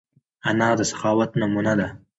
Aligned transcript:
انا 0.49 0.69
د 0.79 0.81
سخاوت 0.91 1.31
نمونه 1.41 1.73
ده 1.79 1.87